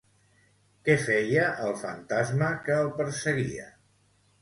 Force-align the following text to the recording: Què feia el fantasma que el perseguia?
Què 0.89 0.95
feia 1.03 1.45
el 1.67 1.77
fantasma 1.83 2.51
que 2.67 2.81
el 2.89 2.93
perseguia? 2.99 3.73